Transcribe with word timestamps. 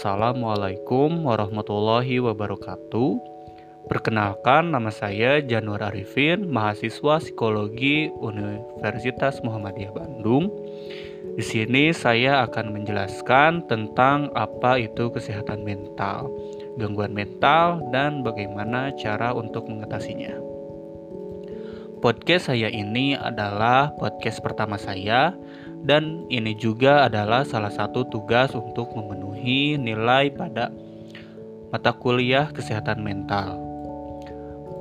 Assalamualaikum 0.00 1.28
warahmatullahi 1.28 2.24
wabarakatuh. 2.24 3.20
Perkenalkan 3.84 4.72
nama 4.72 4.88
saya 4.88 5.44
Januar 5.44 5.92
Arifin, 5.92 6.48
mahasiswa 6.48 7.20
psikologi 7.20 8.08
Universitas 8.16 9.44
Muhammadiyah 9.44 9.92
Bandung. 9.92 10.48
Di 11.36 11.44
sini 11.44 11.92
saya 11.92 12.48
akan 12.48 12.80
menjelaskan 12.80 13.68
tentang 13.68 14.32
apa 14.32 14.80
itu 14.80 15.12
kesehatan 15.12 15.68
mental, 15.68 16.32
gangguan 16.80 17.12
mental, 17.12 17.84
dan 17.92 18.24
bagaimana 18.24 18.96
cara 18.96 19.36
untuk 19.36 19.68
mengatasinya. 19.68 20.32
Podcast 22.00 22.48
saya 22.48 22.72
ini 22.72 23.12
adalah 23.20 23.92
podcast 24.00 24.40
pertama 24.40 24.80
saya 24.80 25.36
dan 25.80 26.28
ini 26.28 26.52
juga 26.52 27.08
adalah 27.08 27.40
salah 27.44 27.72
satu 27.72 28.04
tugas 28.08 28.52
untuk 28.52 28.92
memenuhi 28.92 29.80
nilai 29.80 30.28
pada 30.32 30.68
mata 31.72 31.92
kuliah 31.96 32.52
kesehatan 32.52 33.00
mental. 33.00 33.56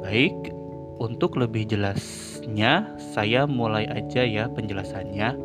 Baik, 0.04 0.36
untuk 1.00 1.40
lebih 1.40 1.70
jelasnya 1.72 2.92
saya 3.16 3.48
mulai 3.48 3.88
aja 3.88 4.28
ya 4.28 4.52
penjelasannya. 4.52 5.40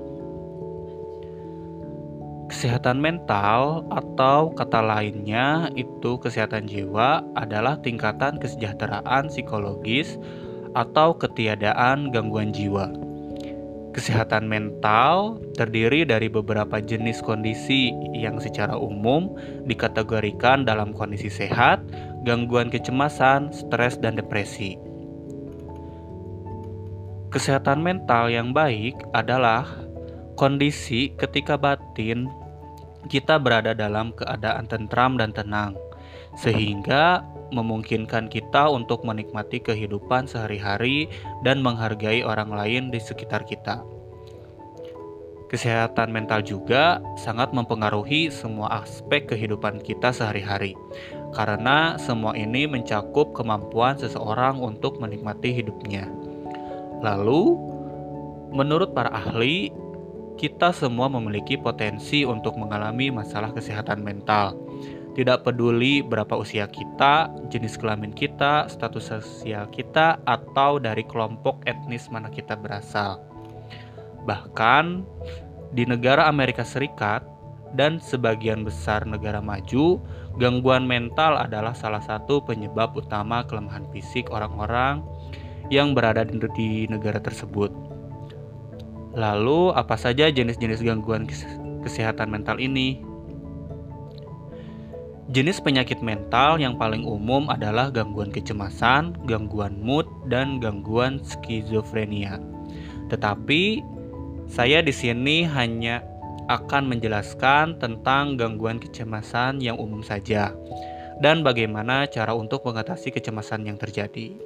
Kesehatan 2.50 3.02
mental 3.02 3.82
atau 3.90 4.52
kata 4.54 4.78
lainnya 4.78 5.70
itu 5.74 6.20
kesehatan 6.22 6.70
jiwa 6.70 7.24
adalah 7.34 7.80
tingkatan 7.82 8.38
kesejahteraan 8.38 9.26
psikologis 9.32 10.20
atau 10.74 11.14
ketiadaan 11.18 12.10
gangguan 12.14 12.54
jiwa 12.54 13.13
Kesehatan 13.94 14.50
mental 14.50 15.38
terdiri 15.54 16.02
dari 16.02 16.26
beberapa 16.26 16.82
jenis 16.82 17.22
kondisi 17.22 17.94
yang 18.10 18.42
secara 18.42 18.74
umum 18.74 19.38
dikategorikan 19.70 20.66
dalam 20.66 20.90
kondisi 20.90 21.30
sehat, 21.30 21.78
gangguan 22.26 22.74
kecemasan, 22.74 23.54
stres, 23.54 23.94
dan 24.02 24.18
depresi. 24.18 24.74
Kesehatan 27.30 27.86
mental 27.86 28.34
yang 28.34 28.50
baik 28.50 28.98
adalah 29.14 29.62
kondisi 30.34 31.14
ketika 31.14 31.54
batin 31.54 32.26
kita 33.06 33.38
berada 33.38 33.78
dalam 33.78 34.10
keadaan 34.16 34.66
tentram 34.66 35.14
dan 35.14 35.30
tenang, 35.30 35.78
sehingga 36.38 37.22
memungkinkan 37.54 38.26
kita 38.26 38.66
untuk 38.66 39.06
menikmati 39.06 39.62
kehidupan 39.62 40.26
sehari-hari 40.26 41.06
dan 41.46 41.62
menghargai 41.62 42.26
orang 42.26 42.50
lain 42.50 42.82
di 42.90 42.98
sekitar 42.98 43.46
kita. 43.46 43.86
Kesehatan 45.54 46.10
mental 46.10 46.42
juga 46.42 46.98
sangat 47.14 47.54
mempengaruhi 47.54 48.26
semua 48.26 48.82
aspek 48.82 49.30
kehidupan 49.30 49.78
kita 49.86 50.10
sehari-hari, 50.10 50.74
karena 51.30 51.94
semua 51.94 52.34
ini 52.34 52.66
mencakup 52.66 53.30
kemampuan 53.38 53.94
seseorang 53.94 54.58
untuk 54.58 54.98
menikmati 54.98 55.54
hidupnya. 55.54 56.10
Lalu, 57.06 57.54
menurut 58.50 58.98
para 58.98 59.14
ahli, 59.14 59.70
kita 60.34 60.74
semua 60.74 61.06
memiliki 61.06 61.54
potensi 61.54 62.26
untuk 62.26 62.58
mengalami 62.58 63.14
masalah 63.14 63.54
kesehatan 63.54 64.02
mental 64.02 64.63
tidak 65.14 65.46
peduli 65.46 66.02
berapa 66.02 66.34
usia 66.34 66.66
kita, 66.66 67.30
jenis 67.46 67.78
kelamin 67.78 68.10
kita, 68.10 68.66
status 68.66 69.14
sosial 69.14 69.70
kita, 69.70 70.18
atau 70.26 70.82
dari 70.82 71.06
kelompok 71.06 71.62
etnis 71.70 72.10
mana 72.10 72.26
kita 72.26 72.58
berasal. 72.58 73.22
Bahkan 74.26 75.06
di 75.70 75.86
negara 75.86 76.26
Amerika 76.26 76.66
Serikat 76.66 77.22
dan 77.78 78.02
sebagian 78.02 78.66
besar 78.66 79.06
negara 79.06 79.38
maju, 79.38 80.02
gangguan 80.38 80.86
mental 80.86 81.38
adalah 81.38 81.78
salah 81.78 82.02
satu 82.02 82.42
penyebab 82.42 82.94
utama 82.98 83.46
kelemahan 83.46 83.86
fisik 83.94 84.34
orang-orang 84.34 85.02
yang 85.70 85.94
berada 85.94 86.26
di 86.26 86.90
negara 86.90 87.22
tersebut. 87.22 87.70
Lalu, 89.14 89.70
apa 89.78 89.94
saja 89.94 90.26
jenis-jenis 90.26 90.82
gangguan 90.82 91.30
kesehatan 91.86 92.34
mental 92.34 92.58
ini? 92.58 93.13
Jenis 95.32 95.56
penyakit 95.56 96.04
mental 96.04 96.60
yang 96.60 96.76
paling 96.76 97.08
umum 97.08 97.48
adalah 97.48 97.88
gangguan 97.88 98.28
kecemasan, 98.28 99.16
gangguan 99.24 99.80
mood, 99.80 100.04
dan 100.28 100.60
gangguan 100.60 101.24
skizofrenia. 101.24 102.36
Tetapi 103.08 103.80
saya 104.44 104.84
di 104.84 104.92
sini 104.92 105.48
hanya 105.48 106.04
akan 106.52 106.92
menjelaskan 106.92 107.80
tentang 107.80 108.36
gangguan 108.36 108.76
kecemasan 108.76 109.64
yang 109.64 109.80
umum 109.80 110.04
saja 110.04 110.52
dan 111.24 111.40
bagaimana 111.40 112.04
cara 112.04 112.36
untuk 112.36 112.60
mengatasi 112.68 113.08
kecemasan 113.08 113.64
yang 113.64 113.80
terjadi. 113.80 114.36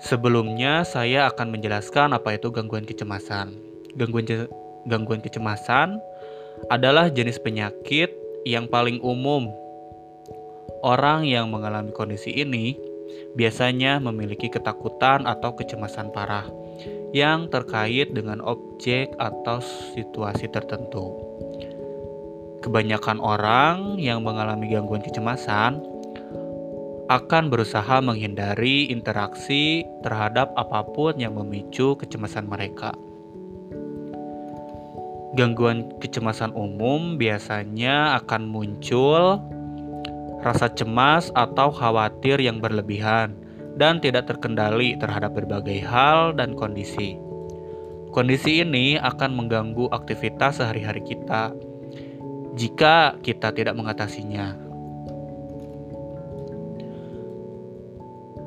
Sebelumnya 0.00 0.80
saya 0.88 1.28
akan 1.28 1.60
menjelaskan 1.60 2.16
apa 2.16 2.40
itu 2.40 2.48
gangguan 2.48 2.88
kecemasan. 2.88 3.52
Gangguan 4.00 4.48
gangguan 4.88 5.20
kecemasan 5.20 6.00
adalah 6.72 7.12
jenis 7.12 7.36
penyakit 7.36 8.08
yang 8.48 8.66
paling 8.70 9.00
umum, 9.04 9.52
orang 10.80 11.28
yang 11.28 11.52
mengalami 11.52 11.92
kondisi 11.92 12.32
ini 12.32 12.76
biasanya 13.36 14.00
memiliki 14.00 14.48
ketakutan 14.48 15.28
atau 15.28 15.52
kecemasan 15.54 16.10
parah 16.14 16.46
yang 17.10 17.50
terkait 17.50 18.14
dengan 18.14 18.38
objek 18.40 19.10
atau 19.18 19.58
situasi 19.94 20.46
tertentu. 20.48 21.18
Kebanyakan 22.60 23.18
orang 23.18 23.96
yang 23.96 24.20
mengalami 24.20 24.68
gangguan 24.68 25.00
kecemasan 25.00 25.80
akan 27.10 27.50
berusaha 27.50 27.98
menghindari 27.98 28.86
interaksi 28.86 29.82
terhadap 30.06 30.54
apa 30.54 30.86
pun 30.86 31.18
yang 31.18 31.34
memicu 31.34 31.98
kecemasan 31.98 32.46
mereka. 32.46 32.94
Gangguan 35.30 35.94
kecemasan 36.02 36.50
umum 36.58 37.14
biasanya 37.14 38.18
akan 38.18 38.50
muncul 38.50 39.38
rasa 40.42 40.66
cemas 40.74 41.30
atau 41.38 41.70
khawatir 41.70 42.42
yang 42.42 42.58
berlebihan 42.58 43.38
dan 43.78 44.02
tidak 44.02 44.26
terkendali 44.26 44.98
terhadap 44.98 45.36
berbagai 45.36 45.86
hal 45.86 46.34
dan 46.34 46.58
kondisi. 46.58 47.14
Kondisi 48.10 48.58
ini 48.58 48.98
akan 48.98 49.38
mengganggu 49.38 49.86
aktivitas 49.94 50.58
sehari-hari 50.58 51.06
kita 51.06 51.54
jika 52.58 53.14
kita 53.22 53.54
tidak 53.54 53.78
mengatasinya. 53.78 54.58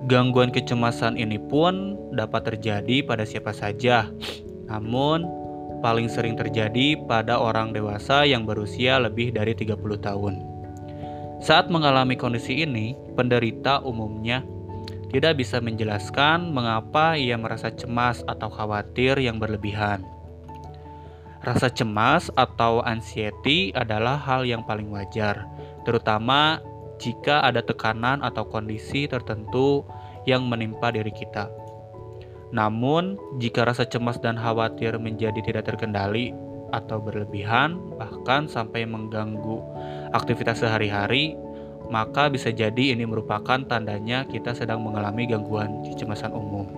Gangguan 0.03 0.51
kecemasan 0.51 1.15
ini 1.15 1.39
pun 1.39 1.95
dapat 2.11 2.43
terjadi 2.51 3.07
pada 3.07 3.23
siapa 3.23 3.55
saja, 3.55 4.11
namun 4.67 5.42
paling 5.83 6.07
sering 6.07 6.39
terjadi 6.39 6.95
pada 7.03 7.35
orang 7.35 7.75
dewasa 7.75 8.23
yang 8.23 8.47
berusia 8.47 8.95
lebih 9.03 9.35
dari 9.35 9.51
30 9.51 9.75
tahun. 9.99 10.39
Saat 11.43 11.67
mengalami 11.67 12.15
kondisi 12.15 12.63
ini, 12.63 12.95
penderita 13.19 13.83
umumnya 13.83 14.47
tidak 15.11 15.43
bisa 15.43 15.59
menjelaskan 15.59 16.55
mengapa 16.55 17.19
ia 17.19 17.35
merasa 17.35 17.67
cemas 17.67 18.23
atau 18.23 18.47
khawatir 18.47 19.19
yang 19.19 19.43
berlebihan. 19.43 20.07
Rasa 21.43 21.67
cemas 21.67 22.31
atau 22.39 22.79
anxiety 22.87 23.75
adalah 23.75 24.15
hal 24.15 24.47
yang 24.47 24.63
paling 24.63 24.87
wajar, 24.87 25.43
terutama 25.83 26.63
jika 26.95 27.43
ada 27.43 27.59
tekanan 27.59 28.23
atau 28.23 28.47
kondisi 28.47 29.11
tertentu 29.11 29.83
yang 30.23 30.47
menimpa 30.47 30.95
diri 30.95 31.11
kita. 31.11 31.62
Namun, 32.53 33.17
jika 33.41 33.65
rasa 33.65 33.81
cemas 33.89 34.21
dan 34.21 34.37
khawatir 34.37 34.93
menjadi 35.01 35.41
tidak 35.41 35.73
terkendali 35.73 36.37
atau 36.69 37.01
berlebihan, 37.01 37.97
bahkan 37.97 38.45
sampai 38.45 38.85
mengganggu 38.85 39.57
aktivitas 40.13 40.61
sehari-hari, 40.61 41.33
maka 41.89 42.29
bisa 42.29 42.53
jadi 42.53 42.93
ini 42.93 43.09
merupakan 43.09 43.57
tandanya 43.65 44.29
kita 44.29 44.53
sedang 44.53 44.85
mengalami 44.85 45.25
gangguan 45.25 45.81
kecemasan 45.81 46.29
umum. 46.29 46.69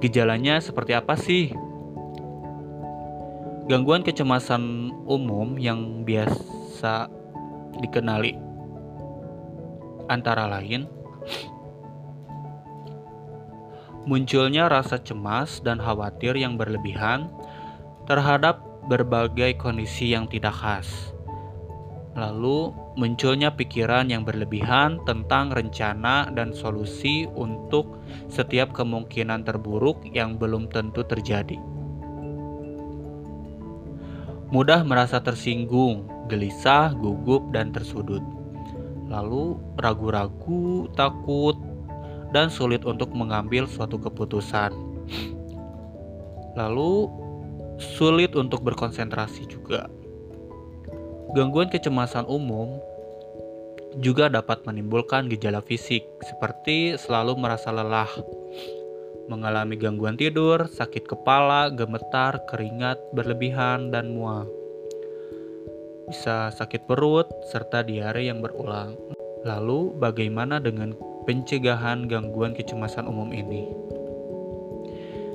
Gejalanya 0.00 0.56
seperti 0.64 0.96
apa 0.96 1.14
sih? 1.20 1.52
Gangguan 3.68 4.00
kecemasan 4.00 4.88
umum 5.04 5.60
yang 5.60 6.08
biasa 6.08 7.12
dikenali 7.84 8.32
antara 10.08 10.48
lain 10.48 10.88
munculnya 14.08 14.72
rasa 14.72 14.96
cemas 14.96 15.60
dan 15.60 15.76
khawatir 15.76 16.32
yang 16.32 16.56
berlebihan 16.56 17.28
terhadap 18.08 18.64
berbagai 18.88 19.60
kondisi 19.60 20.16
yang 20.16 20.24
tidak 20.24 20.56
khas. 20.56 21.12
Lalu 22.16 22.72
munculnya 22.96 23.52
pikiran 23.52 24.08
yang 24.08 24.24
berlebihan 24.24 24.98
tentang 25.04 25.52
rencana 25.52 26.32
dan 26.32 26.56
solusi 26.56 27.28
untuk 27.36 28.00
setiap 28.32 28.72
kemungkinan 28.72 29.44
terburuk 29.44 30.00
yang 30.16 30.40
belum 30.40 30.72
tentu 30.72 31.04
terjadi. 31.04 31.60
mudah 34.48 34.80
merasa 34.80 35.20
tersinggung, 35.20 36.08
gelisah, 36.32 36.96
gugup, 36.96 37.52
dan 37.52 37.68
tersudut. 37.68 38.24
Lalu 39.08 39.60
ragu-ragu, 39.76 40.88
takut, 40.96 41.56
dan 42.32 42.52
sulit 42.52 42.84
untuk 42.84 43.12
mengambil 43.12 43.64
suatu 43.64 43.96
keputusan. 43.96 44.72
Lalu 46.58 47.08
sulit 47.78 48.34
untuk 48.34 48.66
berkonsentrasi 48.66 49.46
juga. 49.46 49.86
Gangguan 51.36 51.70
kecemasan 51.70 52.26
umum 52.26 52.80
juga 54.00 54.28
dapat 54.28 54.64
menimbulkan 54.68 55.28
gejala 55.32 55.64
fisik 55.64 56.04
seperti 56.24 56.96
selalu 57.00 57.36
merasa 57.40 57.72
lelah, 57.72 58.10
mengalami 59.28 59.76
gangguan 59.76 60.16
tidur, 60.16 60.66
sakit 60.68 61.04
kepala, 61.08 61.68
gemetar, 61.72 62.40
keringat 62.48 62.96
berlebihan, 63.12 63.92
dan 63.92 64.12
mual. 64.12 64.48
Bisa 66.08 66.48
sakit 66.48 66.88
perut 66.88 67.28
serta 67.52 67.84
diare 67.84 68.24
yang 68.24 68.40
berulang. 68.40 68.96
Lalu, 69.44 69.92
bagaimana 70.00 70.56
dengan 70.58 70.96
pencegahan 71.28 72.08
gangguan 72.08 72.56
kecemasan 72.56 73.04
umum 73.04 73.28
ini? 73.36 73.68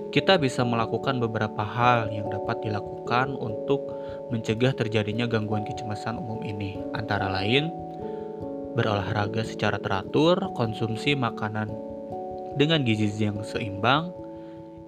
Kita 0.10 0.42
bisa 0.42 0.66
melakukan 0.66 1.22
beberapa 1.22 1.62
hal 1.62 2.10
yang 2.10 2.34
dapat 2.34 2.66
dilakukan 2.66 3.38
untuk 3.38 3.94
mencegah 4.34 4.74
terjadinya 4.74 5.30
gangguan 5.30 5.62
kecemasan 5.62 6.18
umum 6.18 6.42
ini, 6.42 6.82
antara 6.98 7.30
lain 7.30 7.70
berolahraga 8.74 9.46
secara 9.46 9.78
teratur, 9.78 10.50
konsumsi 10.58 11.14
makanan 11.14 11.70
dengan 12.58 12.82
gizi 12.82 13.30
yang 13.30 13.46
seimbang, 13.46 14.10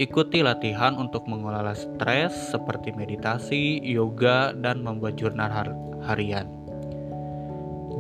ikuti 0.02 0.42
latihan 0.42 0.98
untuk 0.98 1.30
mengelola 1.30 1.78
stres 1.78 2.34
seperti 2.50 2.98
meditasi, 2.98 3.78
yoga, 3.86 4.58
dan 4.58 4.82
membuat 4.82 5.22
jurnal 5.22 5.54
harian. 6.02 6.65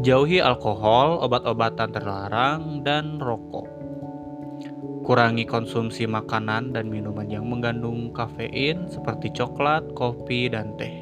Jauhi 0.05 0.37
alkohol, 0.37 1.17
obat-obatan 1.25 1.89
terlarang, 1.89 2.85
dan 2.85 3.17
rokok. 3.17 3.65
Kurangi 5.01 5.49
konsumsi 5.49 6.05
makanan 6.05 6.77
dan 6.77 6.93
minuman 6.93 7.25
yang 7.25 7.49
mengandung 7.49 8.13
kafein 8.13 8.85
seperti 8.85 9.33
coklat, 9.33 9.81
kopi, 9.97 10.45
dan 10.45 10.77
teh. 10.77 10.93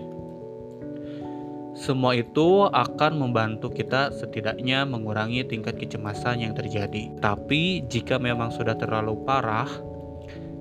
Semua 1.75 2.15
itu 2.15 2.71
akan 2.71 3.19
membantu 3.19 3.75
kita 3.75 4.15
setidaknya 4.15 4.87
mengurangi 4.87 5.43
tingkat 5.51 5.75
kecemasan 5.83 6.39
yang 6.39 6.55
terjadi. 6.55 7.11
Tapi 7.19 7.83
jika 7.91 8.15
memang 8.15 8.55
sudah 8.55 8.79
terlalu 8.79 9.19
parah, 9.27 9.67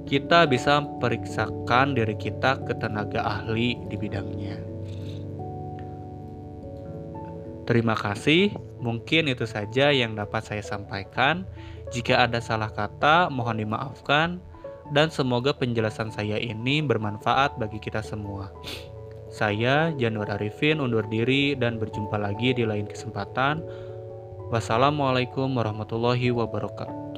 kita 0.03 0.51
bisa 0.51 0.83
periksakan 0.99 1.95
diri 1.95 2.19
kita 2.19 2.59
ke 2.67 2.75
tenaga 2.75 3.23
ahli 3.23 3.79
di 3.87 3.95
bidangnya. 3.95 4.72
Terima 7.63 7.95
kasih, 7.95 8.59
mungkin 8.83 9.31
itu 9.31 9.47
saja 9.47 9.95
yang 9.95 10.19
dapat 10.19 10.43
saya 10.43 10.63
sampaikan. 10.67 11.47
Jika 11.95 12.27
ada 12.27 12.43
salah 12.43 12.73
kata, 12.75 13.31
mohon 13.31 13.63
dimaafkan, 13.63 14.43
dan 14.91 15.09
semoga 15.15 15.55
penjelasan 15.55 16.11
saya 16.11 16.43
ini 16.43 16.83
bermanfaat 16.83 17.57
bagi 17.63 17.79
kita 17.79 18.03
semua. 18.03 18.51
Saya 19.33 19.95
Januar 19.97 20.37
Arifin 20.37 20.83
undur 20.83 21.07
diri 21.09 21.57
dan 21.57 21.81
berjumpa 21.81 22.21
lagi 22.21 22.53
di 22.53 22.69
lain 22.69 22.85
kesempatan. 22.85 23.65
Wassalamualaikum 24.53 25.49
warahmatullahi 25.57 26.29
wabarakatuh. 26.29 27.12